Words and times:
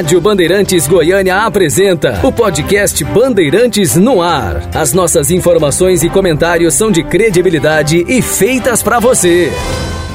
Rádio 0.00 0.18
Bandeirantes 0.18 0.86
Goiânia 0.86 1.44
apresenta 1.44 2.26
o 2.26 2.32
podcast 2.32 3.04
Bandeirantes 3.04 3.96
no 3.96 4.22
Ar. 4.22 4.66
As 4.74 4.94
nossas 4.94 5.30
informações 5.30 6.02
e 6.02 6.08
comentários 6.08 6.72
são 6.72 6.90
de 6.90 7.04
credibilidade 7.04 8.02
e 8.08 8.22
feitas 8.22 8.82
para 8.82 8.98
você. 8.98 9.52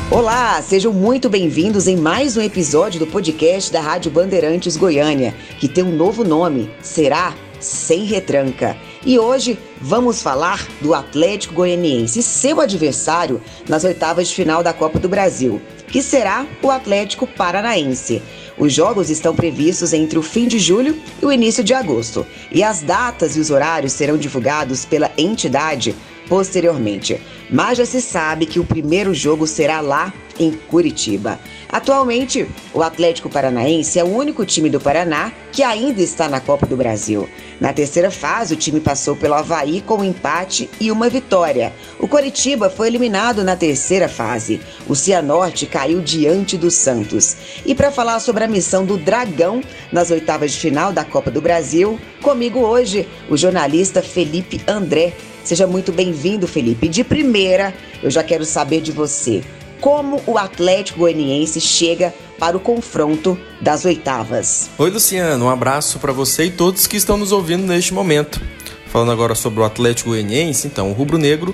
Olá, 0.09 0.59
sejam 0.63 0.91
muito 0.91 1.29
bem-vindos 1.29 1.87
em 1.87 1.95
mais 1.95 2.35
um 2.35 2.41
episódio 2.41 2.99
do 2.99 3.05
podcast 3.05 3.71
da 3.71 3.79
Rádio 3.79 4.09
Bandeirantes 4.09 4.75
Goiânia, 4.75 5.35
que 5.59 5.67
tem 5.67 5.83
um 5.83 5.95
novo 5.95 6.23
nome, 6.23 6.67
será 6.81 7.35
Sem 7.65 8.05
Retranca. 8.05 8.77
E 9.05 9.17
hoje 9.17 9.57
vamos 9.81 10.21
falar 10.21 10.65
do 10.81 10.93
Atlético 10.93 11.55
Goianiense, 11.55 12.21
seu 12.21 12.61
adversário 12.61 13.41
nas 13.67 13.83
oitavas 13.83 14.29
de 14.29 14.35
final 14.35 14.63
da 14.63 14.71
Copa 14.71 14.99
do 14.99 15.09
Brasil, 15.09 15.61
que 15.87 16.01
será 16.01 16.45
o 16.61 16.69
Atlético 16.69 17.25
Paranaense. 17.25 18.21
Os 18.57 18.71
jogos 18.71 19.09
estão 19.09 19.35
previstos 19.35 19.93
entre 19.93 20.17
o 20.17 20.21
fim 20.21 20.47
de 20.47 20.59
julho 20.59 20.97
e 21.21 21.25
o 21.25 21.31
início 21.31 21.63
de 21.63 21.73
agosto, 21.73 22.25
e 22.51 22.63
as 22.63 22.81
datas 22.81 23.35
e 23.35 23.39
os 23.39 23.49
horários 23.49 23.93
serão 23.93 24.17
divulgados 24.17 24.85
pela 24.85 25.11
entidade 25.17 25.95
posteriormente. 26.27 27.19
Mas 27.49 27.77
já 27.77 27.85
se 27.85 28.01
sabe 28.01 28.45
que 28.45 28.59
o 28.59 28.65
primeiro 28.65 29.13
jogo 29.13 29.45
será 29.45 29.79
lá 29.81 30.13
em 30.39 30.51
Curitiba. 30.51 31.39
Atualmente, 31.69 32.47
o 32.73 32.81
Atlético 32.81 33.29
Paranaense 33.29 33.99
é 33.99 34.03
o 34.03 34.13
único 34.13 34.45
time 34.45 34.69
do 34.69 34.79
Paraná 34.79 35.31
que 35.51 35.63
ainda 35.63 36.01
está 36.01 36.27
na 36.27 36.39
Copa 36.39 36.65
do 36.65 36.75
Brasil. 36.75 37.29
Na 37.59 37.71
terceira 37.71 38.11
fase, 38.11 38.53
o 38.53 38.57
time 38.57 38.79
passou 38.79 39.15
pelo 39.15 39.33
Havaí 39.33 39.81
com 39.81 39.97
um 39.97 40.03
empate 40.03 40.69
e 40.79 40.91
uma 40.91 41.07
vitória. 41.07 41.73
O 41.99 42.07
Coritiba 42.07 42.69
foi 42.69 42.87
eliminado 42.87 43.43
na 43.43 43.55
terceira 43.55 44.09
fase. 44.09 44.59
O 44.87 44.95
Cianorte 44.95 45.65
caiu 45.65 46.01
diante 46.01 46.57
do 46.57 46.69
Santos. 46.69 47.37
E 47.65 47.73
para 47.73 47.91
falar 47.91 48.19
sobre 48.19 48.43
a 48.43 48.47
missão 48.47 48.85
do 48.85 48.97
Dragão 48.97 49.61
nas 49.91 50.11
oitavas 50.11 50.51
de 50.51 50.59
final 50.59 50.91
da 50.91 51.05
Copa 51.05 51.31
do 51.31 51.41
Brasil, 51.41 51.99
comigo 52.21 52.59
hoje 52.59 53.07
o 53.29 53.37
jornalista 53.37 54.01
Felipe 54.01 54.61
André. 54.67 55.13
Seja 55.45 55.67
muito 55.67 55.91
bem-vindo, 55.91 56.47
Felipe. 56.47 56.87
De 56.87 57.03
primeira, 57.03 57.71
eu 58.01 58.09
já 58.09 58.23
quero 58.23 58.43
saber 58.43 58.81
de 58.81 58.91
você 58.91 59.43
como 59.79 60.19
o 60.25 60.39
Atlético 60.39 60.99
Goianiense 61.01 61.61
chega 61.61 62.11
para 62.39 62.57
o 62.57 62.59
confronto 62.59 63.37
das 63.61 63.85
oitavas. 63.85 64.71
Oi, 64.75 64.89
Luciano, 64.89 65.45
um 65.45 65.49
abraço 65.49 65.99
para 65.99 66.11
você 66.11 66.45
e 66.45 66.49
todos 66.49 66.87
que 66.87 66.97
estão 66.97 67.15
nos 67.15 67.31
ouvindo 67.31 67.63
neste 67.67 67.93
momento. 67.93 68.41
Falando 68.87 69.11
agora 69.11 69.35
sobre 69.35 69.59
o 69.59 69.63
Atlético 69.63 70.09
Goianiense, 70.09 70.65
então, 70.65 70.89
o 70.89 70.93
Rubro 70.93 71.19
Negro 71.19 71.53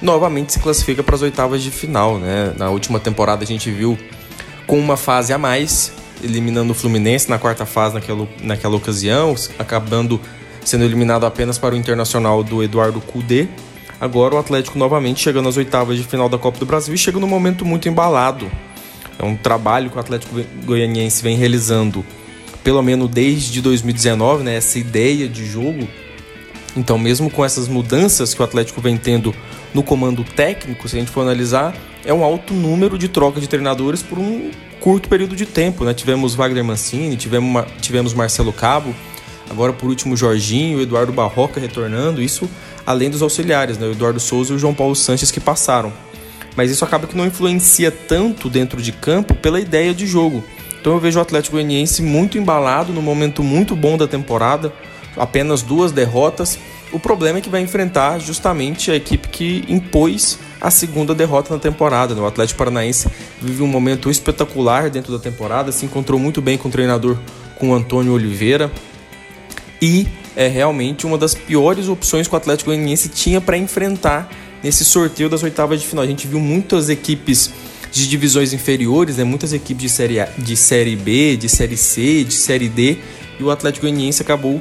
novamente 0.00 0.54
se 0.54 0.58
classifica 0.58 1.02
para 1.02 1.14
as 1.14 1.20
oitavas 1.20 1.62
de 1.62 1.70
final, 1.70 2.18
né? 2.18 2.54
Na 2.56 2.70
última 2.70 2.98
temporada 2.98 3.44
a 3.44 3.46
gente 3.46 3.70
viu 3.70 3.98
com 4.66 4.78
uma 4.78 4.96
fase 4.96 5.34
a 5.34 5.38
mais, 5.38 5.92
eliminando 6.24 6.72
o 6.72 6.74
Fluminense 6.74 7.28
na 7.28 7.38
quarta 7.38 7.66
fase 7.66 7.94
naquela, 7.94 8.26
naquela 8.42 8.76
ocasião, 8.76 9.34
acabando 9.58 10.18
sendo 10.68 10.84
eliminado 10.84 11.24
apenas 11.26 11.58
para 11.58 11.74
o 11.74 11.78
Internacional 11.78 12.42
do 12.42 12.62
Eduardo 12.62 13.00
Cudê, 13.00 13.48
Agora 14.00 14.36
o 14.36 14.38
Atlético 14.38 14.78
novamente 14.78 15.20
chega 15.20 15.42
nas 15.42 15.56
oitavas 15.56 15.96
de 15.96 16.04
final 16.04 16.28
da 16.28 16.38
Copa 16.38 16.58
do 16.58 16.66
Brasil 16.66 16.94
e 16.94 16.98
chega 16.98 17.18
num 17.18 17.26
momento 17.26 17.64
muito 17.64 17.88
embalado. 17.88 18.48
É 19.18 19.24
um 19.24 19.36
trabalho 19.36 19.90
que 19.90 19.96
o 19.96 20.00
Atlético 20.00 20.40
Goianiense 20.64 21.20
vem 21.20 21.36
realizando, 21.36 22.04
pelo 22.62 22.80
menos 22.80 23.10
desde 23.10 23.60
2019, 23.60 24.44
né? 24.44 24.54
Essa 24.54 24.78
ideia 24.78 25.28
de 25.28 25.44
jogo. 25.44 25.88
Então, 26.76 26.96
mesmo 26.96 27.28
com 27.28 27.44
essas 27.44 27.66
mudanças 27.66 28.34
que 28.34 28.40
o 28.40 28.44
Atlético 28.44 28.80
vem 28.80 28.96
tendo 28.96 29.34
no 29.74 29.82
comando 29.82 30.22
técnico, 30.22 30.88
se 30.88 30.96
a 30.96 31.00
gente 31.00 31.10
for 31.10 31.22
analisar, 31.22 31.74
é 32.04 32.14
um 32.14 32.22
alto 32.22 32.54
número 32.54 32.96
de 32.96 33.08
troca 33.08 33.40
de 33.40 33.48
treinadores 33.48 34.00
por 34.00 34.16
um 34.16 34.52
curto 34.78 35.08
período 35.08 35.34
de 35.34 35.44
tempo, 35.44 35.84
né? 35.84 35.92
Tivemos 35.92 36.36
Wagner 36.36 36.62
Mancini, 36.62 37.16
tivemos, 37.16 37.64
tivemos 37.80 38.14
Marcelo 38.14 38.52
Cabo, 38.52 38.94
agora 39.50 39.72
por 39.72 39.88
último 39.88 40.16
Jorginho, 40.16 40.80
Eduardo 40.80 41.12
Barroca 41.12 41.60
retornando. 41.60 42.22
Isso 42.22 42.48
além 42.86 43.10
dos 43.10 43.20
auxiliares, 43.20 43.76
né, 43.76 43.86
o 43.86 43.92
Eduardo 43.92 44.18
Souza 44.18 44.52
e 44.52 44.56
o 44.56 44.58
João 44.58 44.72
Paulo 44.72 44.96
Sanches 44.96 45.30
que 45.30 45.40
passaram. 45.40 45.92
Mas 46.56 46.70
isso 46.70 46.84
acaba 46.84 47.06
que 47.06 47.16
não 47.16 47.26
influencia 47.26 47.90
tanto 47.90 48.48
dentro 48.48 48.80
de 48.80 48.92
campo 48.92 49.34
pela 49.34 49.60
ideia 49.60 49.92
de 49.94 50.06
jogo. 50.06 50.42
Então 50.80 50.94
eu 50.94 50.98
vejo 50.98 51.18
o 51.18 51.22
Atlético 51.22 51.56
Goianiense 51.56 52.02
muito 52.02 52.38
embalado, 52.38 52.92
no 52.92 53.02
momento 53.02 53.42
muito 53.42 53.76
bom 53.76 53.98
da 53.98 54.08
temporada, 54.08 54.72
apenas 55.16 55.62
duas 55.62 55.92
derrotas. 55.92 56.58
O 56.90 56.98
problema 56.98 57.38
é 57.38 57.40
que 57.42 57.50
vai 57.50 57.60
enfrentar 57.60 58.18
justamente 58.18 58.90
a 58.90 58.96
equipe 58.96 59.28
que 59.28 59.64
impôs 59.68 60.38
a 60.60 60.70
segunda 60.70 61.14
derrota 61.14 61.52
na 61.52 61.60
temporada. 61.60 62.14
Né? 62.14 62.20
O 62.22 62.26
Atlético 62.26 62.58
Paranaense 62.58 63.08
vive 63.40 63.62
um 63.62 63.66
momento 63.66 64.10
espetacular 64.10 64.88
dentro 64.88 65.12
da 65.12 65.18
temporada, 65.18 65.70
se 65.70 65.84
encontrou 65.84 66.18
muito 66.18 66.40
bem 66.40 66.56
com 66.56 66.68
o 66.68 66.72
treinador, 66.72 67.18
com 67.56 67.70
o 67.70 67.74
Antônio 67.74 68.14
Oliveira. 68.14 68.70
E 69.80 70.06
é 70.34 70.48
realmente 70.48 71.06
uma 71.06 71.16
das 71.16 71.34
piores 71.34 71.88
opções 71.88 72.26
que 72.26 72.34
o 72.34 72.36
Atlético 72.36 72.70
Goianiense 72.70 73.08
tinha 73.08 73.40
para 73.40 73.56
enfrentar 73.56 74.30
nesse 74.62 74.84
sorteio 74.84 75.28
das 75.28 75.42
oitavas 75.42 75.80
de 75.80 75.86
final. 75.86 76.04
A 76.04 76.08
gente 76.08 76.26
viu 76.26 76.40
muitas 76.40 76.88
equipes 76.88 77.52
de 77.92 78.08
divisões 78.08 78.52
inferiores, 78.52 79.16
né? 79.16 79.24
muitas 79.24 79.52
equipes 79.52 79.82
de 79.82 79.88
série, 79.88 80.20
a, 80.20 80.28
de 80.36 80.56
série 80.56 80.96
B, 80.96 81.36
de 81.36 81.48
série 81.48 81.76
C, 81.76 82.24
de 82.24 82.34
série 82.34 82.68
D, 82.68 82.98
e 83.38 83.42
o 83.42 83.50
Atlético 83.50 83.86
Goianiense 83.86 84.22
acabou 84.22 84.60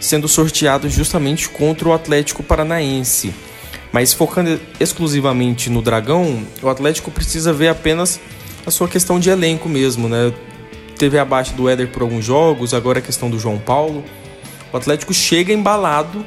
sendo 0.00 0.28
sorteado 0.28 0.88
justamente 0.88 1.48
contra 1.48 1.88
o 1.88 1.92
Atlético 1.92 2.42
Paranaense. 2.42 3.32
Mas 3.92 4.12
focando 4.12 4.60
exclusivamente 4.80 5.70
no 5.70 5.80
Dragão, 5.80 6.42
o 6.60 6.68
Atlético 6.68 7.10
precisa 7.10 7.52
ver 7.52 7.68
apenas 7.68 8.20
a 8.66 8.70
sua 8.70 8.88
questão 8.88 9.20
de 9.20 9.30
elenco 9.30 9.68
mesmo, 9.68 10.08
né? 10.08 10.32
Teve 10.98 11.18
abaixo 11.18 11.54
do 11.54 11.68
Éder 11.68 11.88
por 11.88 12.02
alguns 12.02 12.24
jogos, 12.24 12.74
agora 12.74 12.98
a 12.98 13.02
questão 13.02 13.30
do 13.30 13.38
João 13.38 13.58
Paulo. 13.58 14.04
O 14.74 14.76
Atlético 14.76 15.14
chega 15.14 15.52
embalado, 15.52 16.26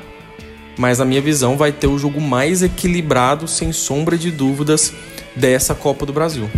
mas 0.78 1.00
na 1.00 1.06
minha 1.06 1.19
visão 1.19 1.58
vai 1.58 1.69
ter 1.69 1.88
o 1.88 1.97
jogo 1.97 2.22
mais 2.22 2.63
equilibrado, 2.63 3.46
sem 3.46 3.74
sombra 3.74 4.18
de 4.18 4.31
dúvidas, 4.31 4.94
dessa 5.35 5.75
Copa 5.75 6.06
do 6.06 6.13
Brasil. 6.13 6.50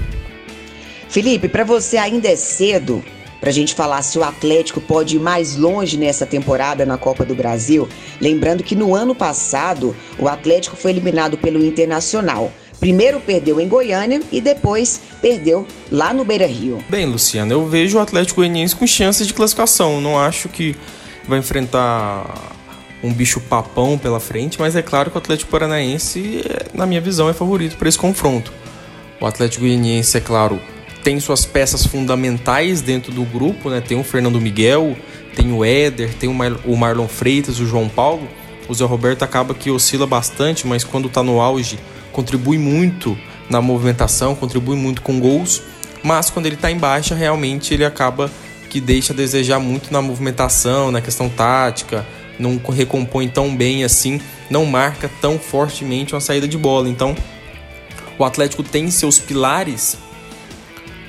Felipe, 1.10 1.50
para 1.50 1.64
você 1.64 1.98
ainda 1.98 2.28
é 2.28 2.36
cedo 2.36 3.04
para 3.40 3.50
a 3.50 3.52
gente 3.52 3.74
falar 3.74 4.04
se 4.04 4.20
o 4.20 4.24
Atlético 4.24 4.80
pode 4.80 5.16
ir 5.16 5.20
mais 5.20 5.56
longe 5.56 5.98
nessa 5.98 6.28
temporada 6.28 6.86
na 6.86 6.96
Copa 6.96 7.26
do 7.26 7.34
Brasil. 7.34 7.90
Lembrando 8.22 8.62
que 8.62 8.76
no 8.76 8.94
ano 8.94 9.16
passado 9.16 9.96
o 10.20 10.28
Atlético 10.28 10.78
foi 10.78 10.92
eliminado 10.92 11.40
pelo 11.40 11.66
Internacional. 11.66 12.54
Primeiro 12.80 13.20
perdeu 13.20 13.60
em 13.60 13.68
Goiânia 13.68 14.22
e 14.32 14.40
depois 14.40 15.02
perdeu 15.24 15.66
lá 15.92 16.14
no 16.14 16.24
Beira 16.24 16.46
Rio. 16.46 16.84
Bem, 16.88 17.08
Luciano, 17.08 17.52
eu 17.52 17.68
vejo 17.68 17.98
o 17.98 18.00
Atlético 18.00 18.42
Goianiense 18.42 18.76
com 18.76 18.86
chances 18.86 19.26
de 19.26 19.34
classificação. 19.34 20.00
Não 20.00 20.20
acho 20.20 20.48
que 20.50 20.76
vai 21.30 21.40
enfrentar 21.40 22.26
um 23.04 23.14
bicho 23.14 23.40
papão 23.40 23.98
pela 23.98 24.20
frente, 24.20 24.60
mas 24.60 24.76
é 24.76 24.82
claro 24.82 25.10
que 25.10 25.18
o 25.18 25.20
Atlético 25.20 25.50
Paranaense, 25.52 26.44
na 26.74 26.86
minha 26.86 27.00
visão, 27.00 27.30
é 27.30 27.34
favorito 27.34 27.78
para 27.78 27.88
esse 27.88 27.98
confronto. 27.98 28.52
O 29.22 29.26
Atlético 29.26 29.64
Goianiense, 29.64 30.18
é 30.18 30.22
claro, 30.22 30.60
tem 31.04 31.20
suas 31.20 31.46
peças 31.46 31.86
fundamentais 31.86 32.82
dentro 32.82 33.12
do 33.12 33.24
grupo, 33.24 33.70
né? 33.70 33.82
Tem 33.82 34.00
o 34.00 34.04
Fernando 34.04 34.40
Miguel, 34.40 34.98
tem 35.36 35.52
o 35.54 35.64
Éder, 35.64 36.14
tem 36.14 36.30
o, 36.30 36.34
Mar 36.34 36.54
o 36.66 36.76
Marlon 36.76 37.08
Freitas, 37.08 37.60
o 37.60 37.66
João 37.66 37.88
Paulo. 37.88 38.28
O 38.68 38.74
Zé 38.74 38.86
Roberto 38.86 39.24
acaba 39.24 39.54
que 39.54 39.72
oscila 39.72 40.06
bastante, 40.06 40.68
mas 40.68 40.84
quando 40.84 41.08
está 41.08 41.24
no 41.24 41.40
auge, 41.40 41.80
contribui 42.12 42.58
muito 42.58 43.18
na 43.50 43.62
movimentação, 43.62 44.36
contribui 44.36 44.76
muito 44.76 45.02
com 45.02 45.20
gols. 45.20 45.64
Mas 46.04 46.30
quando 46.30 46.46
ele 46.46 46.56
está 46.56 46.70
em 46.70 46.78
baixa, 46.78 47.16
realmente 47.16 47.74
ele 47.74 47.84
acaba 47.84 48.30
que 48.70 48.80
deixa 48.80 49.12
a 49.12 49.16
desejar 49.16 49.60
muito 49.60 49.92
na 49.92 50.02
movimentação, 50.02 50.92
na 50.92 51.02
questão 51.02 51.28
tática, 51.28 52.06
não 52.38 52.58
recompõe 52.70 53.28
tão 53.28 53.56
bem 53.56 53.84
assim, 53.84 54.22
não 54.50 54.66
marca 54.66 55.10
tão 55.20 55.38
fortemente 55.38 56.14
uma 56.14 56.22
saída 56.22 56.48
de 56.48 56.58
bola. 56.58 56.88
Então, 56.88 57.16
o 58.18 58.24
Atlético 58.24 58.64
tem 58.64 58.90
seus 58.92 59.20
pilares, 59.20 59.98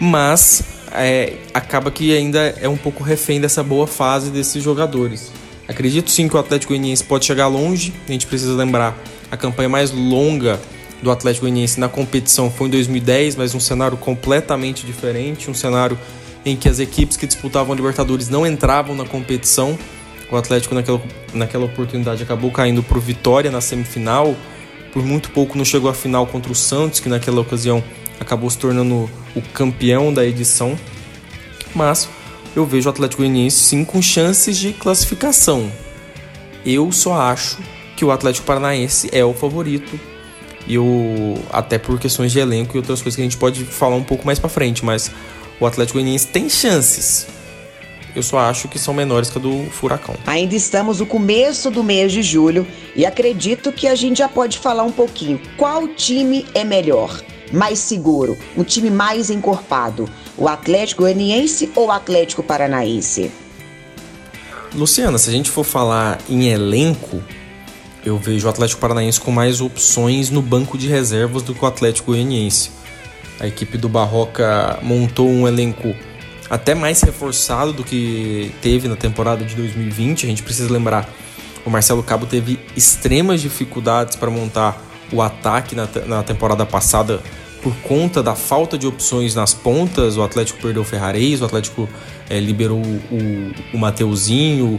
mas 0.00 0.64
é, 0.92 1.34
acaba 1.54 1.90
que 1.90 2.16
ainda 2.16 2.54
é 2.60 2.68
um 2.68 2.76
pouco 2.76 3.04
refém 3.04 3.40
dessa 3.40 3.62
boa 3.62 3.86
fase 3.86 4.30
desses 4.30 4.62
jogadores. 4.62 5.30
Acredito 5.68 6.10
sim 6.10 6.28
que 6.28 6.34
o 6.34 6.38
Atlético 6.38 6.72
Goianiense 6.72 7.04
pode 7.04 7.24
chegar 7.24 7.46
longe. 7.46 7.92
A 8.08 8.12
gente 8.12 8.26
precisa 8.26 8.54
lembrar 8.54 8.98
a 9.30 9.36
campanha 9.36 9.68
mais 9.68 9.92
longa 9.92 10.58
do 11.00 11.10
Atlético 11.10 11.46
Goianiense 11.46 11.78
na 11.78 11.88
competição 11.88 12.50
foi 12.50 12.66
em 12.68 12.70
2010, 12.70 13.36
mas 13.36 13.54
um 13.54 13.60
cenário 13.60 13.96
completamente 13.96 14.84
diferente, 14.84 15.50
um 15.50 15.54
cenário 15.54 15.98
em 16.44 16.56
que 16.56 16.68
as 16.68 16.78
equipes 16.78 17.16
que 17.16 17.26
disputavam 17.26 17.72
a 17.72 17.76
Libertadores 17.76 18.28
não 18.28 18.46
entravam 18.46 18.94
na 18.94 19.04
competição. 19.04 19.78
O 20.30 20.36
Atlético, 20.36 20.74
naquela, 20.74 21.02
naquela 21.34 21.64
oportunidade, 21.64 22.22
acabou 22.22 22.50
caindo 22.50 22.82
por 22.82 23.00
vitória 23.00 23.50
na 23.50 23.60
semifinal. 23.60 24.34
Por 24.92 25.04
muito 25.04 25.30
pouco 25.30 25.56
não 25.56 25.64
chegou 25.64 25.90
à 25.90 25.94
final 25.94 26.26
contra 26.26 26.50
o 26.50 26.54
Santos, 26.54 27.00
que 27.00 27.08
naquela 27.08 27.40
ocasião 27.40 27.82
acabou 28.18 28.48
se 28.48 28.58
tornando 28.58 29.10
o 29.34 29.42
campeão 29.52 30.12
da 30.12 30.24
edição. 30.24 30.78
Mas 31.74 32.08
eu 32.54 32.64
vejo 32.64 32.88
o 32.88 32.90
Atlético 32.90 33.22
Goianiense 33.22 33.56
sim 33.56 33.84
com 33.84 34.02
chances 34.02 34.58
de 34.58 34.72
classificação. 34.72 35.70
Eu 36.64 36.90
só 36.92 37.20
acho 37.20 37.58
que 37.96 38.04
o 38.04 38.10
Atlético 38.10 38.46
Paranaense 38.46 39.08
é 39.12 39.24
o 39.24 39.32
favorito. 39.32 39.98
E 40.66 40.78
o 40.78 41.34
até 41.50 41.78
por 41.78 41.98
questões 41.98 42.30
de 42.32 42.38
elenco 42.38 42.76
e 42.76 42.78
outras 42.78 43.00
coisas 43.02 43.16
que 43.16 43.22
a 43.22 43.24
gente 43.24 43.36
pode 43.36 43.64
falar 43.64 43.96
um 43.96 44.04
pouco 44.04 44.26
mais 44.26 44.38
para 44.38 44.48
frente, 44.48 44.84
mas 44.84 45.10
o 45.60 45.66
Atlético 45.66 45.98
Goianiense 45.98 46.26
tem 46.26 46.48
chances. 46.48 47.26
eu 48.16 48.22
só 48.22 48.38
acho 48.38 48.66
que 48.66 48.78
são 48.78 48.92
menores 48.92 49.30
que 49.30 49.38
a 49.38 49.40
do 49.40 49.64
Furacão. 49.70 50.16
Ainda 50.26 50.56
estamos 50.56 50.98
no 50.98 51.06
começo 51.06 51.70
do 51.70 51.84
mês 51.84 52.10
de 52.10 52.22
julho 52.22 52.66
e 52.96 53.06
acredito 53.06 53.70
que 53.70 53.86
a 53.86 53.94
gente 53.94 54.18
já 54.18 54.28
pode 54.28 54.58
falar 54.58 54.82
um 54.82 54.90
pouquinho. 54.90 55.40
Qual 55.56 55.86
time 55.86 56.46
é 56.54 56.64
melhor? 56.64 57.22
Mais 57.52 57.78
seguro, 57.78 58.36
um 58.56 58.64
time 58.64 58.90
mais 58.90 59.28
encorpado, 59.28 60.08
o 60.36 60.48
Atlético 60.48 61.02
Goianiense 61.02 61.70
ou 61.74 61.88
o 61.88 61.92
Atlético 61.92 62.42
Paranaense? 62.42 63.30
Luciana, 64.74 65.18
se 65.18 65.28
a 65.28 65.32
gente 65.32 65.50
for 65.50 65.64
falar 65.64 66.18
em 66.28 66.48
elenco, 66.48 67.22
eu 68.04 68.16
vejo 68.16 68.46
o 68.46 68.50
Atlético 68.50 68.80
Paranaense 68.80 69.20
com 69.20 69.32
mais 69.32 69.60
opções 69.60 70.30
no 70.30 70.40
banco 70.40 70.78
de 70.78 70.86
reservas 70.88 71.42
do 71.42 71.54
que 71.54 71.64
o 71.64 71.66
Atlético 71.66 72.12
Goianiense. 72.12 72.70
A 73.40 73.46
equipe 73.46 73.78
do 73.78 73.88
Barroca 73.88 74.78
montou 74.82 75.28
um 75.28 75.48
elenco 75.48 75.94
até 76.50 76.74
mais 76.74 77.00
reforçado 77.00 77.72
do 77.72 77.82
que 77.82 78.52
teve 78.60 78.86
na 78.86 78.96
temporada 78.96 79.44
de 79.44 79.54
2020. 79.54 80.26
A 80.26 80.28
gente 80.28 80.42
precisa 80.42 80.70
lembrar, 80.70 81.08
o 81.64 81.70
Marcelo 81.70 82.02
Cabo 82.02 82.26
teve 82.26 82.58
extremas 82.76 83.40
dificuldades 83.40 84.14
para 84.14 84.30
montar 84.30 84.82
o 85.10 85.22
ataque 85.22 85.74
na, 85.74 85.88
na 86.06 86.22
temporada 86.22 86.66
passada 86.66 87.20
por 87.62 87.74
conta 87.76 88.22
da 88.22 88.34
falta 88.34 88.76
de 88.76 88.86
opções 88.86 89.34
nas 89.34 89.54
pontas. 89.54 90.18
O 90.18 90.22
Atlético 90.22 90.60
perdeu 90.60 90.82
o 90.82 90.84
Ferrarez, 90.84 91.40
o 91.40 91.46
Atlético 91.46 91.88
é, 92.28 92.38
liberou 92.38 92.80
o, 92.80 93.52
o 93.72 93.78
Mateuzinho, 93.78 94.78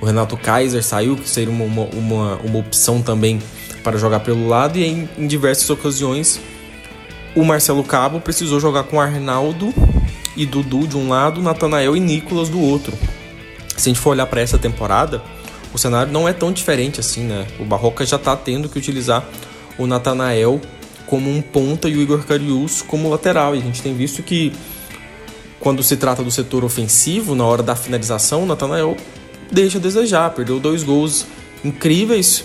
o 0.00 0.04
Renato 0.04 0.36
Kaiser 0.36 0.82
saiu, 0.82 1.16
que 1.16 1.28
seria 1.28 1.52
uma, 1.52 1.84
uma, 1.84 2.36
uma 2.36 2.58
opção 2.58 3.00
também 3.00 3.40
para 3.82 3.96
jogar 3.96 4.20
pelo 4.20 4.46
lado, 4.46 4.78
e 4.78 4.84
em, 4.84 5.08
em 5.16 5.26
diversas 5.26 5.68
ocasiões 5.70 6.40
o 7.34 7.44
Marcelo 7.44 7.82
Cabo 7.82 8.20
precisou 8.20 8.60
jogar 8.60 8.84
com 8.84 9.00
Arnaldo 9.00 9.72
e 10.36 10.46
Dudu 10.46 10.86
de 10.86 10.96
um 10.96 11.08
lado, 11.08 11.42
Natanael 11.42 11.96
e 11.96 12.00
Nicolas 12.00 12.48
do 12.48 12.60
outro. 12.60 12.96
Se 13.76 13.88
a 13.88 13.92
gente 13.92 14.00
for 14.00 14.10
olhar 14.10 14.26
para 14.26 14.40
essa 14.40 14.58
temporada, 14.58 15.22
o 15.72 15.78
cenário 15.78 16.12
não 16.12 16.28
é 16.28 16.32
tão 16.32 16.52
diferente 16.52 17.00
assim, 17.00 17.24
né? 17.24 17.46
O 17.58 17.64
Barroca 17.64 18.06
já 18.06 18.16
está 18.16 18.36
tendo 18.36 18.68
que 18.68 18.78
utilizar 18.78 19.24
o 19.76 19.86
Natanael 19.86 20.60
como 21.06 21.28
um 21.30 21.42
ponta 21.42 21.88
e 21.88 21.96
o 21.96 22.00
Igor 22.00 22.24
Carius 22.24 22.82
como 22.82 23.10
lateral. 23.10 23.54
E 23.56 23.58
a 23.58 23.62
gente 23.62 23.82
tem 23.82 23.94
visto 23.94 24.22
que 24.22 24.52
quando 25.58 25.82
se 25.82 25.96
trata 25.96 26.22
do 26.22 26.30
setor 26.30 26.64
ofensivo, 26.64 27.34
na 27.34 27.44
hora 27.44 27.62
da 27.62 27.74
finalização, 27.74 28.44
o 28.44 28.46
Natanael 28.46 28.96
deixa 29.50 29.78
a 29.78 29.80
desejar. 29.80 30.30
Perdeu 30.30 30.60
dois 30.60 30.84
gols 30.84 31.26
incríveis 31.64 32.44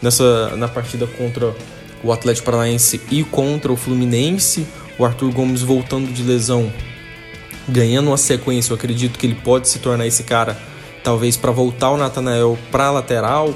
nessa 0.00 0.56
na 0.56 0.68
partida 0.68 1.06
contra 1.06 1.54
o 2.02 2.12
Atlético 2.12 2.46
Paranaense 2.46 3.00
e 3.10 3.22
contra 3.24 3.72
o 3.72 3.76
Fluminense. 3.76 4.66
O 4.98 5.04
Arthur 5.04 5.32
Gomes 5.32 5.62
voltando 5.62 6.12
de 6.12 6.22
lesão 6.22 6.70
ganhando 7.68 8.08
uma 8.08 8.16
sequência, 8.16 8.72
eu 8.72 8.76
acredito 8.76 9.18
que 9.18 9.26
ele 9.26 9.36
pode 9.36 9.68
se 9.68 9.78
tornar 9.78 10.06
esse 10.06 10.24
cara, 10.24 10.58
talvez 11.04 11.36
para 11.36 11.50
voltar 11.50 11.90
o 11.90 11.96
Natanael 11.96 12.58
para 12.70 12.90
lateral. 12.90 13.54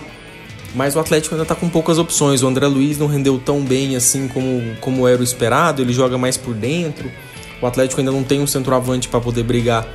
Mas 0.74 0.96
o 0.96 1.00
Atlético 1.00 1.34
ainda 1.34 1.44
está 1.44 1.54
com 1.54 1.68
poucas 1.68 1.98
opções. 1.98 2.42
O 2.42 2.48
André 2.48 2.66
Luiz 2.66 2.98
não 2.98 3.06
rendeu 3.06 3.38
tão 3.38 3.60
bem 3.60 3.94
assim 3.94 4.26
como, 4.26 4.76
como 4.80 5.06
era 5.06 5.20
o 5.20 5.24
esperado, 5.24 5.80
ele 5.80 5.92
joga 5.92 6.18
mais 6.18 6.36
por 6.36 6.52
dentro. 6.52 7.10
O 7.62 7.66
Atlético 7.66 8.00
ainda 8.00 8.10
não 8.10 8.24
tem 8.24 8.40
um 8.40 8.46
centroavante 8.46 9.08
para 9.08 9.20
poder 9.20 9.44
brigar 9.44 9.86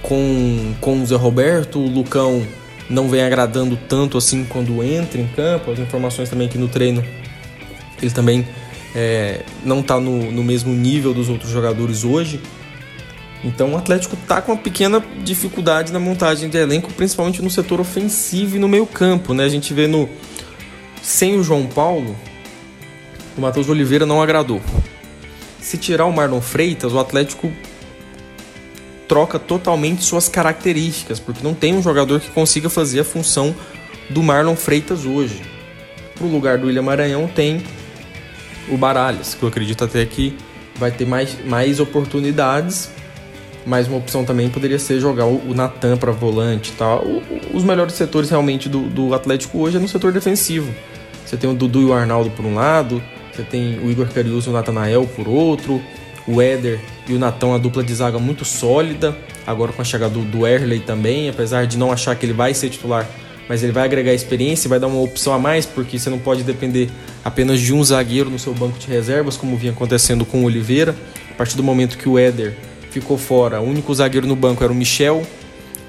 com, 0.00 0.74
com 0.80 1.02
o 1.02 1.06
Zé 1.06 1.16
Roberto. 1.16 1.78
O 1.78 1.86
Lucão 1.86 2.42
não 2.88 3.08
vem 3.08 3.22
agradando 3.22 3.78
tanto 3.86 4.16
assim 4.16 4.44
quando 4.44 4.82
entra 4.82 5.20
em 5.20 5.26
campo. 5.26 5.70
As 5.70 5.78
informações 5.78 6.30
também 6.30 6.48
que 6.48 6.56
no 6.56 6.68
treino 6.68 7.04
ele 8.00 8.10
também 8.10 8.46
é, 8.94 9.42
não 9.64 9.80
está 9.80 9.98
no, 9.98 10.30
no 10.30 10.44
mesmo 10.44 10.72
nível 10.72 11.12
dos 11.12 11.28
outros 11.28 11.50
jogadores 11.50 12.04
hoje. 12.04 12.40
Então 13.44 13.74
o 13.74 13.76
Atlético 13.76 14.16
está 14.16 14.40
com 14.40 14.52
uma 14.52 14.58
pequena 14.58 15.04
dificuldade 15.22 15.92
na 15.92 16.00
montagem 16.00 16.48
de 16.48 16.56
elenco, 16.56 16.92
principalmente 16.94 17.42
no 17.42 17.50
setor 17.50 17.80
ofensivo 17.80 18.56
e 18.56 18.58
no 18.58 18.68
meio 18.68 18.86
campo. 18.86 19.34
Né? 19.34 19.44
A 19.44 19.48
gente 19.48 19.74
vê 19.74 19.86
no 19.86 20.08
sem 21.02 21.38
o 21.38 21.42
João 21.42 21.66
Paulo, 21.66 22.16
o 23.36 23.40
Matheus 23.40 23.68
Oliveira 23.68 24.06
não 24.06 24.22
agradou. 24.22 24.62
Se 25.60 25.76
tirar 25.76 26.06
o 26.06 26.12
Marlon 26.12 26.40
Freitas, 26.40 26.92
o 26.94 26.98
Atlético 26.98 27.52
troca 29.06 29.38
totalmente 29.38 30.02
suas 30.02 30.28
características, 30.28 31.20
porque 31.20 31.44
não 31.44 31.52
tem 31.52 31.74
um 31.74 31.82
jogador 31.82 32.20
que 32.20 32.30
consiga 32.30 32.70
fazer 32.70 33.00
a 33.00 33.04
função 33.04 33.54
do 34.08 34.22
Marlon 34.22 34.56
Freitas 34.56 35.04
hoje. 35.04 35.42
Para 36.14 36.26
o 36.26 36.30
lugar 36.30 36.56
do 36.56 36.66
William 36.66 36.82
Maranhão 36.82 37.26
tem 37.26 37.62
o 38.68 38.76
Baralhas, 38.76 39.34
que 39.34 39.42
eu 39.42 39.48
acredito 39.48 39.84
até 39.84 40.04
que 40.04 40.36
vai 40.76 40.90
ter 40.90 41.06
mais, 41.06 41.36
mais 41.44 41.80
oportunidades 41.80 42.90
mas 43.66 43.88
uma 43.88 43.96
opção 43.96 44.24
também 44.24 44.48
poderia 44.48 44.78
ser 44.78 45.00
jogar 45.00 45.24
o 45.24 45.54
Natan 45.54 45.96
para 45.96 46.12
volante 46.12 46.70
e 46.70 46.74
tal. 46.74 47.04
Os 47.52 47.64
melhores 47.64 47.94
setores 47.94 48.28
realmente 48.28 48.68
do, 48.68 48.82
do 48.82 49.14
Atlético 49.14 49.58
hoje 49.58 49.78
é 49.78 49.80
no 49.80 49.88
setor 49.88 50.12
defensivo. 50.12 50.72
Você 51.24 51.36
tem 51.36 51.48
o 51.48 51.54
Dudu 51.54 51.80
e 51.80 51.84
o 51.86 51.92
Arnaldo 51.92 52.30
por 52.30 52.44
um 52.44 52.54
lado, 52.54 53.02
você 53.32 53.42
tem 53.42 53.78
o 53.78 53.90
Igor 53.90 54.06
Carius 54.08 54.44
e 54.44 54.50
o 54.50 54.52
Natanael 54.52 55.06
por 55.16 55.26
outro, 55.26 55.80
o 56.26 56.40
Éder 56.42 56.78
e 57.08 57.14
o 57.14 57.18
Natão, 57.18 57.54
a 57.54 57.58
dupla 57.58 57.82
de 57.82 57.94
zaga 57.94 58.18
muito 58.18 58.44
sólida. 58.44 59.16
Agora 59.46 59.72
com 59.72 59.80
a 59.80 59.84
chegada 59.84 60.12
do, 60.12 60.22
do 60.22 60.46
Erley 60.46 60.80
também, 60.80 61.28
apesar 61.28 61.66
de 61.66 61.78
não 61.78 61.90
achar 61.90 62.14
que 62.16 62.26
ele 62.26 62.32
vai 62.32 62.52
ser 62.52 62.68
titular, 62.68 63.08
mas 63.48 63.62
ele 63.62 63.72
vai 63.72 63.84
agregar 63.84 64.12
experiência 64.12 64.68
vai 64.68 64.80
dar 64.80 64.86
uma 64.86 65.00
opção 65.00 65.32
a 65.32 65.38
mais, 65.38 65.66
porque 65.66 65.98
você 65.98 66.08
não 66.08 66.18
pode 66.18 66.42
depender 66.42 66.88
apenas 67.24 67.60
de 67.60 67.72
um 67.72 67.82
zagueiro 67.82 68.30
no 68.30 68.38
seu 68.38 68.54
banco 68.54 68.78
de 68.78 68.86
reservas, 68.86 69.36
como 69.36 69.56
vinha 69.56 69.72
acontecendo 69.72 70.24
com 70.24 70.42
o 70.42 70.44
Oliveira. 70.44 70.94
A 71.30 71.34
partir 71.34 71.56
do 71.56 71.62
momento 71.62 71.98
que 71.98 72.08
o 72.08 72.18
Éder 72.18 72.56
ficou 72.90 73.18
fora. 73.18 73.60
O 73.60 73.64
único 73.64 73.92
zagueiro 73.92 74.26
no 74.26 74.36
banco 74.36 74.62
era 74.62 74.72
o 74.72 74.76
Michel, 74.76 75.26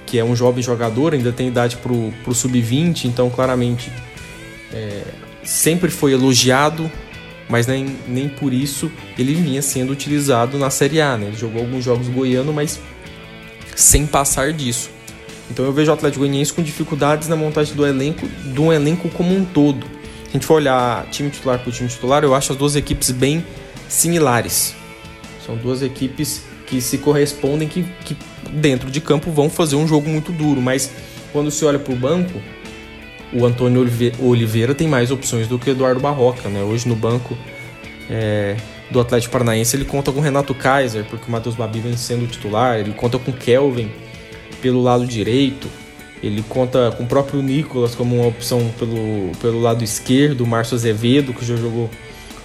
que 0.06 0.18
é 0.18 0.24
um 0.24 0.36
jovem 0.36 0.64
jogador, 0.64 1.14
ainda 1.14 1.32
tem 1.32 1.48
idade 1.48 1.78
para 1.78 1.92
o 1.92 2.34
sub-20, 2.34 3.06
então 3.06 3.30
claramente 3.30 3.92
é, 4.74 5.04
sempre 5.44 5.90
foi 5.92 6.14
elogiado, 6.14 6.92
mas 7.48 7.68
nem, 7.68 7.96
nem 8.08 8.28
por 8.28 8.52
isso 8.52 8.92
ele 9.18 9.34
vinha 9.36 9.62
sendo 9.62 9.92
utilizado 9.92 10.58
na 10.58 10.70
Série 10.70 11.00
A. 11.00 11.16
Né? 11.18 11.28
Ele 11.28 11.38
jogou 11.38 11.62
alguns 11.62 11.84
jogos 11.84 12.08
goiano, 12.08 12.52
mas 12.52 12.80
sem 13.76 14.06
passar 14.08 14.52
disso. 14.52 14.90
Então 15.50 15.66
eu 15.66 15.72
vejo 15.72 15.92
o 15.92 15.94
Atlético 15.94 16.20
Goianiense 16.20 16.54
com 16.54 16.62
dificuldades 16.62 17.28
na 17.28 17.36
montagem 17.36 17.76
do 17.76 17.86
elenco, 17.86 18.28
do 18.46 18.74
elenco 18.74 19.10
como 19.10 19.36
um 19.36 19.46
todo. 19.46 19.86
Se 19.86 20.30
a 20.30 20.34
gente 20.34 20.46
for 20.46 20.56
olhar 20.56 21.06
time 21.12 21.30
titular 21.30 21.60
por 21.60 21.72
time 21.72 21.88
titular, 21.88 22.24
eu 22.24 22.34
acho 22.34 22.52
as 22.52 22.58
duas 22.58 22.76
equipes 22.76 23.12
bem 23.12 23.46
similares. 23.88 24.76
São 25.46 25.56
duas 25.56 25.82
equipes 25.82 26.44
que 26.66 26.82
se 26.82 26.98
correspondem, 26.98 27.68
que, 27.68 27.84
que 28.04 28.18
dentro 28.52 28.90
de 28.90 29.00
campo 29.00 29.32
vão 29.32 29.50
fazer 29.50 29.76
um 29.76 29.88
jogo 29.88 30.10
muito 30.10 30.32
duro. 30.32 30.62
Mas 30.62 30.92
quando 31.32 31.52
se 31.52 31.64
olha 31.64 31.78
para 31.78 31.94
o 31.94 31.96
banco, 31.96 32.42
o 33.32 33.46
Antônio 33.46 33.88
Oliveira 34.20 34.74
tem 34.74 34.88
mais 34.88 35.12
opções 35.12 35.48
do 35.48 35.60
que 35.60 35.70
o 35.70 35.72
Eduardo 35.72 36.00
Barroca. 36.00 36.50
Né? 36.50 36.64
Hoje 36.64 36.88
no 36.88 36.96
banco 36.96 37.38
é, 38.10 38.58
do 38.90 39.00
Atlético 39.00 39.32
Paranaense 39.32 39.76
ele 39.76 39.86
conta 39.86 40.12
com 40.12 40.20
o 40.20 40.22
Renato 40.24 40.54
Kaiser, 40.56 41.06
porque 41.06 41.28
o 41.28 41.32
Matheus 41.32 41.56
Babi 41.56 41.80
vem 41.80 41.96
sendo 41.96 42.28
titular. 42.28 42.80
Ele 42.80 42.92
conta 42.94 43.20
com 43.20 43.32
o 43.32 43.34
Kelvin 43.34 43.92
pelo 44.66 44.82
lado 44.82 45.06
direito. 45.06 45.70
Ele 46.24 46.44
conta 46.50 46.92
com 46.98 47.04
o 47.04 47.06
próprio 47.06 47.40
Nicolas 47.40 47.94
como 47.94 48.16
uma 48.16 48.28
opção 48.28 48.74
pelo, 48.80 49.32
pelo 49.40 49.62
lado 49.62 49.84
esquerdo, 49.84 50.42
o 50.42 50.48
Márcio 50.48 50.74
Azevedo, 50.74 51.36
que 51.36 51.46
já 51.46 51.56
jogou 51.56 51.88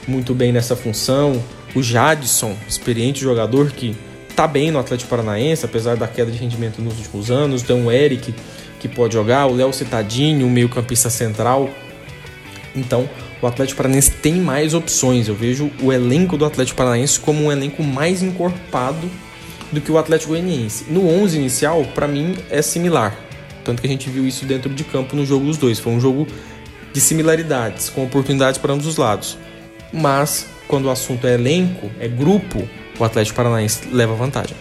muito 0.07 0.35
bem 0.35 0.53
nessa 0.53 0.77
função. 0.77 1.43
O 1.75 1.83
Jadson, 1.83 2.55
experiente 2.69 3.23
jogador 3.23 3.71
que 3.71 3.97
tá 4.37 4.47
bem 4.47 4.71
no 4.71 4.79
Atlético 4.79 5.09
Paranaense, 5.09 5.65
apesar 5.65 5.97
da 5.97 6.07
queda 6.07 6.31
de 6.31 6.37
rendimento 6.37 6.83
nos 6.83 6.99
últimos 6.99 7.31
anos. 7.31 7.63
Tem 7.63 7.83
o 7.83 7.91
Eric, 7.91 8.35
que 8.79 8.87
pode 8.87 9.15
jogar, 9.15 9.47
o 9.47 9.55
Léo 9.55 9.73
Citadinho, 9.73 10.47
o 10.47 10.51
meio-campista 10.51 11.09
central. 11.09 11.71
Então, 12.77 13.09
o 13.41 13.47
Atlético 13.47 13.79
Paranaense 13.79 14.11
tem 14.11 14.35
mais 14.35 14.75
opções. 14.75 15.27
Eu 15.27 15.35
vejo 15.35 15.71
o 15.83 15.91
elenco 15.91 16.37
do 16.37 16.45
Atlético 16.45 16.77
Paranaense 16.77 17.19
como 17.19 17.45
um 17.45 17.51
elenco 17.51 17.83
mais 17.83 18.23
encorpado 18.23 19.09
do 19.73 19.81
que 19.81 19.91
o 19.91 19.99
Atlético 19.99 20.33
Goianiense. 20.33 20.87
No 20.89 21.09
11 21.09 21.39
inicial, 21.39 21.85
para 21.95 22.09
mim, 22.09 22.37
é 22.51 22.63
similar. 22.63 23.17
Tanto 23.65 23.81
que 23.81 23.87
a 23.87 23.91
gente 23.91 24.09
viu 24.09 24.27
isso 24.27 24.45
dentro 24.45 24.73
de 24.73 24.85
campo 24.85 25.15
no 25.15 25.25
jogo 25.25 25.47
dos 25.47 25.57
dois. 25.57 25.79
Foi 25.79 25.93
um 25.93 26.01
jogo 26.01 26.27
de 26.93 27.01
similaridades, 27.01 27.89
com 27.89 28.05
oportunidades 28.05 28.59
para 28.59 28.73
ambos 28.73 28.87
os 28.87 28.97
lados. 28.97 29.39
Mas, 29.93 30.47
quando 30.67 30.87
o 30.87 30.91
assunto 30.91 31.27
é 31.27 31.35
elenco, 31.35 31.91
é 31.99 32.09
grupo, 32.09 32.69
o 32.99 33.05
Atlético 33.05 33.37
Paranaense 33.37 33.89
leva 33.93 34.15
vantagem. 34.15 34.57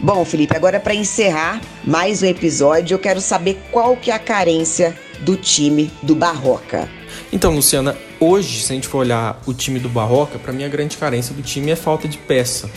Bom, 0.00 0.24
Felipe, 0.24 0.56
agora 0.56 0.80
para 0.80 0.94
encerrar 0.94 1.60
mais 1.84 2.22
um 2.22 2.26
episódio, 2.26 2.96
eu 2.96 2.98
quero 2.98 3.20
saber 3.20 3.60
qual 3.70 3.96
que 3.96 4.10
é 4.10 4.14
a 4.14 4.18
carência 4.18 4.96
do 5.20 5.36
time 5.36 5.92
do 6.02 6.14
Barroca. 6.14 6.88
Então, 7.32 7.54
Luciana, 7.54 7.96
hoje, 8.18 8.62
se 8.62 8.72
a 8.72 8.74
gente 8.74 8.88
for 8.88 8.98
olhar 8.98 9.40
o 9.46 9.54
time 9.54 9.78
do 9.78 9.88
Barroca, 9.88 10.38
para 10.38 10.52
mim 10.52 10.64
a 10.64 10.68
grande 10.68 10.96
carência 10.96 11.32
do 11.34 11.42
time 11.42 11.70
é 11.70 11.76
falta 11.76 12.08
de 12.08 12.18
peça. 12.18 12.68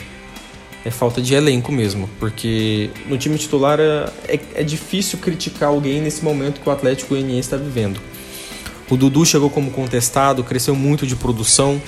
É 0.86 0.90
falta 0.92 1.20
de 1.20 1.34
elenco 1.34 1.72
mesmo, 1.72 2.08
porque 2.20 2.90
no 3.08 3.18
time 3.18 3.36
titular 3.36 3.80
é, 3.80 4.08
é, 4.28 4.40
é 4.54 4.62
difícil 4.62 5.18
criticar 5.18 5.70
alguém 5.70 6.00
nesse 6.00 6.24
momento 6.24 6.60
que 6.60 6.68
o 6.68 6.70
Atlético 6.70 7.08
Goianiense 7.08 7.40
está 7.40 7.56
vivendo. 7.56 8.00
O 8.88 8.96
Dudu 8.96 9.26
chegou 9.26 9.50
como 9.50 9.72
contestado, 9.72 10.44
cresceu 10.44 10.76
muito 10.76 11.04
de 11.04 11.16
produção, 11.16 11.82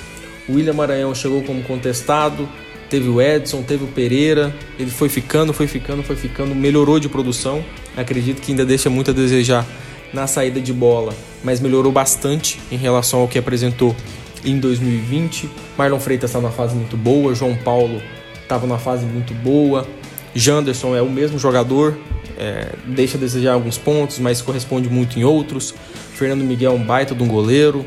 o 0.49 0.55
William 0.55 0.73
Maranhão 0.73 1.15
chegou 1.15 1.41
como 1.43 1.63
contestado, 1.63 2.49
teve 2.89 3.07
o 3.07 3.21
Edson, 3.21 3.63
teve 3.63 3.85
o 3.85 3.87
Pereira, 3.87 4.53
ele 4.77 4.91
foi 4.91 5.07
ficando, 5.07 5.53
foi 5.53 5.65
ficando, 5.65 6.03
foi 6.03 6.17
ficando, 6.17 6.53
melhorou 6.53 6.99
de 6.99 7.07
produção. 7.07 7.63
Acredito 7.95 8.41
que 8.41 8.51
ainda 8.51 8.65
deixa 8.65 8.89
muito 8.89 9.11
a 9.11 9.13
desejar 9.13 9.65
na 10.11 10.27
saída 10.27 10.59
de 10.59 10.73
bola, 10.73 11.13
mas 11.41 11.61
melhorou 11.61 11.93
bastante 11.93 12.59
em 12.69 12.75
relação 12.75 13.21
ao 13.21 13.29
que 13.29 13.39
apresentou 13.39 13.95
em 14.43 14.59
2020. 14.59 15.49
Marlon 15.77 16.01
Freitas 16.01 16.31
está 16.31 16.41
numa 16.41 16.51
fase 16.51 16.75
muito 16.75 16.97
boa, 16.97 17.33
João 17.33 17.55
Paulo 17.55 18.01
estava 18.49 18.65
numa 18.65 18.79
fase 18.79 19.05
muito 19.05 19.31
boa, 19.35 19.87
Janderson 20.33 20.95
é 20.95 21.01
o 21.01 21.09
mesmo 21.09 21.37
jogador, 21.37 21.95
é, 22.37 22.69
deixa 22.85 23.15
a 23.15 23.19
desejar 23.19 23.53
alguns 23.53 23.77
pontos, 23.77 24.17
mas 24.17 24.41
corresponde 24.41 24.89
muito 24.89 25.19
em 25.19 25.23
outros. 25.23 25.73
Fernando 26.13 26.43
Miguel 26.43 26.71
é 26.71 26.75
um 26.75 26.83
baita 26.83 27.13
de 27.13 27.21
um 27.21 27.27
goleiro. 27.27 27.85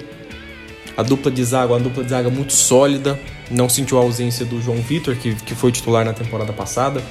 A 0.96 1.02
dupla 1.02 1.30
de 1.30 1.42
zaga, 1.42 1.72
uma 1.72 1.80
dupla 1.80 2.04
de 2.04 2.10
zaga 2.10 2.30
muito 2.30 2.52
sólida. 2.52 3.18
Não 3.50 3.68
sentiu 3.68 3.98
a 3.98 4.02
ausência 4.02 4.44
do 4.44 4.60
João 4.60 4.76
Vitor, 4.78 5.16
que, 5.16 5.34
que 5.34 5.54
foi 5.54 5.72
titular 5.72 6.04
na 6.04 6.12
temporada 6.12 6.52
passada. 6.52 7.02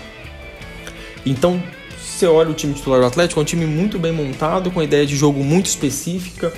Então, 1.25 1.61
você 1.99 2.27
olha 2.27 2.49
o 2.51 2.53
time 2.53 2.73
titular 2.73 2.99
do 2.99 3.07
Atlético, 3.07 3.39
é 3.39 3.43
um 3.43 3.45
time 3.45 3.65
muito 3.65 3.97
bem 3.97 4.11
montado, 4.11 4.69
com 4.71 4.79
a 4.79 4.83
ideia 4.83 5.05
de 5.05 5.15
jogo 5.15 5.43
muito 5.43 5.65
específica. 5.65 6.53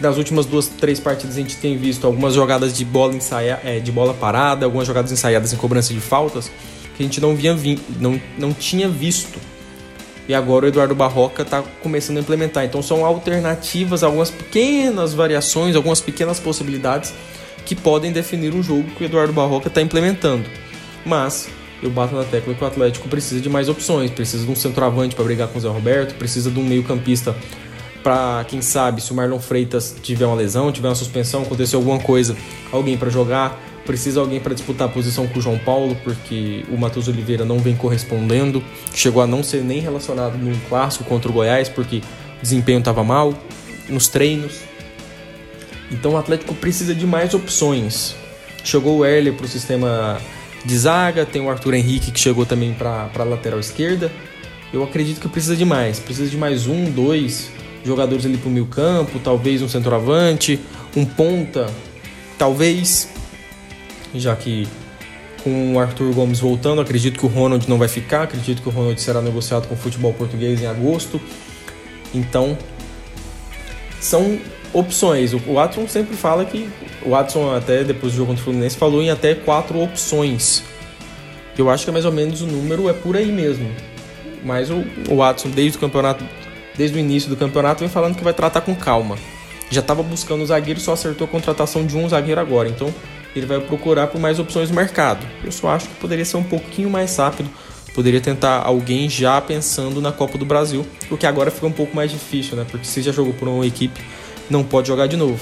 Nas 0.00 0.16
últimas 0.16 0.46
duas, 0.46 0.66
três 0.66 0.98
partidas 0.98 1.36
a 1.36 1.40
gente 1.40 1.56
tem 1.56 1.76
visto 1.76 2.06
algumas 2.06 2.34
jogadas 2.34 2.76
de 2.76 2.84
bola, 2.84 3.14
ensaia, 3.14 3.60
é, 3.62 3.78
de 3.78 3.92
bola 3.92 4.14
parada, 4.14 4.64
algumas 4.64 4.86
jogadas 4.86 5.12
ensaiadas 5.12 5.52
em 5.52 5.56
cobrança 5.56 5.92
de 5.92 6.00
faltas, 6.00 6.50
que 6.96 7.02
a 7.02 7.06
gente 7.06 7.20
não, 7.20 7.34
via, 7.34 7.54
não, 7.98 8.20
não 8.38 8.52
tinha 8.52 8.88
visto 8.88 9.38
e 10.30 10.34
agora 10.34 10.64
o 10.64 10.68
Eduardo 10.68 10.94
Barroca 10.94 11.42
está 11.42 11.60
começando 11.82 12.18
a 12.18 12.20
implementar. 12.20 12.64
Então 12.64 12.80
são 12.80 13.04
alternativas, 13.04 14.04
algumas 14.04 14.30
pequenas 14.30 15.12
variações, 15.12 15.74
algumas 15.74 16.00
pequenas 16.00 16.38
possibilidades 16.38 17.12
que 17.66 17.74
podem 17.74 18.12
definir 18.12 18.54
um 18.54 18.62
jogo 18.62 18.84
que 18.96 19.02
o 19.02 19.06
Eduardo 19.06 19.32
Barroca 19.32 19.66
está 19.66 19.82
implementando. 19.82 20.44
Mas 21.04 21.48
eu 21.82 21.90
bato 21.90 22.14
na 22.14 22.22
tecla 22.22 22.54
que 22.54 22.62
o 22.62 22.66
Atlético 22.66 23.08
precisa 23.08 23.40
de 23.40 23.48
mais 23.48 23.68
opções, 23.68 24.12
precisa 24.12 24.44
de 24.44 24.52
um 24.52 24.54
centroavante 24.54 25.16
para 25.16 25.24
brigar 25.24 25.48
com 25.48 25.58
o 25.58 25.60
Zé 25.60 25.68
Roberto, 25.68 26.14
precisa 26.14 26.48
de 26.48 26.60
um 26.60 26.64
meio-campista 26.64 27.34
para 28.02 28.44
quem 28.48 28.62
sabe 28.62 29.00
se 29.00 29.12
o 29.12 29.14
Marlon 29.14 29.38
Freitas 29.38 29.96
tiver 30.02 30.26
uma 30.26 30.36
lesão, 30.36 30.72
tiver 30.72 30.88
uma 30.88 30.94
suspensão, 30.94 31.42
acontecer 31.42 31.76
alguma 31.76 31.98
coisa, 31.98 32.36
alguém 32.72 32.96
para 32.96 33.10
jogar 33.10 33.60
precisa 33.84 34.20
alguém 34.20 34.38
para 34.38 34.54
disputar 34.54 34.88
a 34.88 34.90
posição 34.90 35.26
com 35.26 35.38
o 35.38 35.42
João 35.42 35.58
Paulo, 35.58 35.96
porque 36.04 36.64
o 36.68 36.76
Matheus 36.76 37.08
Oliveira 37.08 37.44
não 37.44 37.58
vem 37.58 37.74
correspondendo, 37.74 38.62
chegou 38.94 39.20
a 39.20 39.26
não 39.26 39.42
ser 39.42 39.64
nem 39.64 39.80
relacionado 39.80 40.36
no 40.36 40.56
clássico 40.68 41.02
contra 41.04 41.28
o 41.28 41.34
Goiás, 41.34 41.68
porque 41.68 41.96
o 41.96 42.42
desempenho 42.42 42.78
estava 42.78 43.02
mal 43.02 43.34
nos 43.88 44.06
treinos. 44.06 44.60
Então 45.90 46.12
o 46.12 46.16
Atlético 46.16 46.54
precisa 46.54 46.94
de 46.94 47.04
mais 47.06 47.34
opções. 47.34 48.14
Chegou 48.62 48.98
o 48.98 49.04
Erle 49.04 49.32
para 49.32 49.46
o 49.46 49.48
sistema 49.48 50.20
de 50.64 50.78
zaga, 50.78 51.26
tem 51.26 51.42
o 51.42 51.50
Arthur 51.50 51.74
Henrique 51.74 52.12
que 52.12 52.20
chegou 52.20 52.46
também 52.46 52.72
para 52.72 53.10
a 53.12 53.24
lateral 53.24 53.58
esquerda. 53.58 54.12
Eu 54.72 54.84
acredito 54.84 55.20
que 55.20 55.28
precisa 55.28 55.56
de 55.56 55.64
mais, 55.64 55.98
precisa 55.98 56.30
de 56.30 56.36
mais 56.36 56.68
um, 56.68 56.84
dois 56.84 57.50
jogadores 57.84 58.26
ali 58.26 58.36
para 58.36 58.48
o 58.48 58.52
meio 58.52 58.66
campo, 58.66 59.18
talvez 59.18 59.62
um 59.62 59.68
centroavante, 59.68 60.60
um 60.96 61.04
ponta, 61.04 61.66
talvez 62.38 63.08
já 64.14 64.34
que 64.34 64.66
com 65.42 65.74
o 65.74 65.78
Arthur 65.78 66.12
Gomes 66.12 66.40
voltando, 66.40 66.80
acredito 66.80 67.18
que 67.18 67.24
o 67.24 67.28
Ronald 67.28 67.68
não 67.68 67.78
vai 67.78 67.88
ficar, 67.88 68.24
acredito 68.24 68.62
que 68.62 68.68
o 68.68 68.72
Ronald 68.72 69.00
será 69.00 69.22
negociado 69.22 69.66
com 69.66 69.74
o 69.74 69.76
futebol 69.76 70.12
português 70.12 70.60
em 70.60 70.66
agosto. 70.66 71.20
Então, 72.14 72.58
são 74.00 74.38
opções. 74.72 75.32
O 75.32 75.38
Watson 75.38 75.86
sempre 75.88 76.16
fala 76.16 76.44
que. 76.44 76.68
O 77.02 77.10
Watson, 77.10 77.54
até 77.54 77.82
depois 77.82 78.12
do 78.12 78.16
jogo 78.16 78.28
contra 78.28 78.42
o 78.42 78.44
Fluminense, 78.44 78.76
falou 78.76 79.02
em 79.02 79.10
até 79.10 79.34
quatro 79.34 79.80
opções. 79.80 80.62
Eu 81.56 81.70
acho 81.70 81.84
que 81.84 81.90
é 81.90 81.92
mais 81.92 82.04
ou 82.04 82.12
menos 82.12 82.42
o 82.42 82.46
número 82.46 82.88
é 82.88 82.92
por 82.92 83.16
aí 83.16 83.30
mesmo. 83.32 83.70
Mas 84.44 84.70
o, 84.70 84.84
o 85.08 85.16
Watson, 85.16 85.50
desde 85.50 85.78
o 85.78 85.80
campeonato, 85.80 86.24
desde 86.76 86.96
o 86.96 87.00
início 87.00 87.28
do 87.28 87.36
campeonato, 87.36 87.80
vem 87.80 87.88
falando 87.88 88.16
que 88.16 88.24
vai 88.24 88.32
tratar 88.32 88.60
com 88.60 88.74
calma. 88.74 89.16
Já 89.70 89.80
estava 89.80 90.02
buscando 90.02 90.42
o 90.42 90.46
zagueiro, 90.46 90.80
só 90.80 90.92
acertou 90.92 91.26
a 91.26 91.28
contratação 91.28 91.86
de 91.86 91.96
um 91.96 92.08
zagueiro 92.08 92.40
agora. 92.40 92.68
Então, 92.68 92.92
ele 93.34 93.46
vai 93.46 93.60
procurar 93.60 94.08
por 94.08 94.20
mais 94.20 94.38
opções 94.38 94.68
no 94.68 94.76
mercado. 94.76 95.24
Eu 95.44 95.52
só 95.52 95.70
acho 95.70 95.88
que 95.88 95.94
poderia 95.96 96.24
ser 96.24 96.36
um 96.36 96.42
pouquinho 96.42 96.90
mais 96.90 97.16
rápido, 97.16 97.48
poderia 97.94 98.20
tentar 98.20 98.62
alguém 98.64 99.08
já 99.08 99.40
pensando 99.40 100.00
na 100.00 100.10
Copa 100.10 100.36
do 100.36 100.44
Brasil, 100.44 100.84
o 101.10 101.16
que 101.16 101.26
agora 101.26 101.50
fica 101.50 101.66
um 101.66 101.72
pouco 101.72 101.94
mais 101.94 102.10
difícil, 102.10 102.56
né? 102.56 102.66
Porque 102.68 102.86
se 102.86 103.02
já 103.02 103.12
jogou 103.12 103.32
por 103.32 103.46
uma 103.46 103.66
equipe, 103.66 104.00
não 104.48 104.64
pode 104.64 104.88
jogar 104.88 105.06
de 105.06 105.16
novo. 105.16 105.40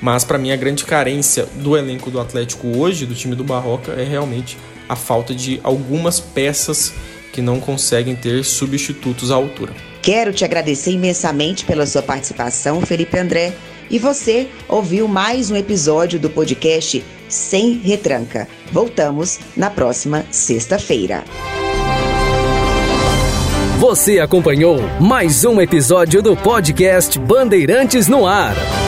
Mas 0.00 0.24
para 0.24 0.36
mim 0.36 0.50
a 0.50 0.56
grande 0.56 0.84
carência 0.84 1.46
do 1.56 1.76
elenco 1.76 2.10
do 2.10 2.18
Atlético 2.18 2.76
hoje, 2.76 3.06
do 3.06 3.14
time 3.14 3.36
do 3.36 3.44
Barroca, 3.44 3.92
é 3.92 4.02
realmente 4.02 4.58
a 4.88 4.96
falta 4.96 5.32
de 5.32 5.60
algumas 5.62 6.18
peças 6.18 6.92
que 7.32 7.40
não 7.40 7.60
conseguem 7.60 8.16
ter 8.16 8.44
substitutos 8.44 9.30
à 9.30 9.36
altura. 9.36 9.72
Quero 10.02 10.32
te 10.32 10.44
agradecer 10.44 10.90
imensamente 10.90 11.64
pela 11.64 11.86
sua 11.86 12.02
participação, 12.02 12.80
Felipe 12.80 13.16
André. 13.16 13.52
E 13.88 14.00
você 14.00 14.48
ouviu 14.68 15.06
mais 15.06 15.50
um 15.50 15.56
episódio 15.56 16.18
do 16.18 16.28
podcast 16.28 17.04
Sem 17.28 17.74
Retranca. 17.74 18.48
Voltamos 18.72 19.38
na 19.56 19.70
próxima 19.70 20.24
sexta-feira. 20.30 21.22
Você 23.78 24.18
acompanhou 24.18 24.80
mais 25.00 25.44
um 25.44 25.60
episódio 25.60 26.20
do 26.20 26.36
podcast 26.36 27.16
Bandeirantes 27.18 28.08
no 28.08 28.26
Ar. 28.26 28.81